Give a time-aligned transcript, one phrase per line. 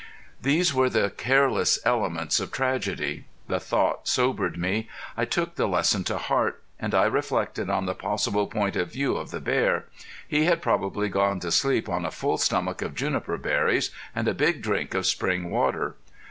[0.41, 3.25] These were the careless elements of tragedy.
[3.47, 4.89] The thought sobered me.
[5.15, 6.63] I took the lesson to heart.
[6.79, 9.85] And I reflected on the possible point of view of the bear.
[10.27, 14.33] He had probably gone to sleep on a full stomach of juniper berries and a
[14.33, 15.93] big drink of spring water.